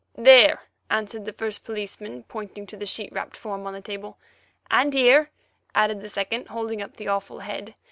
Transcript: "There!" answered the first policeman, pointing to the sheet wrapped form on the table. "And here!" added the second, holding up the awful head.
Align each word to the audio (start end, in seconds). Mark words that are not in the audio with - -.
"There!" 0.17 0.63
answered 0.89 1.25
the 1.25 1.31
first 1.33 1.63
policeman, 1.63 2.23
pointing 2.23 2.65
to 2.65 2.75
the 2.75 2.87
sheet 2.87 3.11
wrapped 3.13 3.37
form 3.37 3.67
on 3.67 3.73
the 3.73 3.81
table. 3.81 4.17
"And 4.71 4.93
here!" 4.95 5.29
added 5.75 6.01
the 6.01 6.09
second, 6.09 6.47
holding 6.47 6.81
up 6.81 6.97
the 6.97 7.07
awful 7.07 7.41
head. 7.41 7.75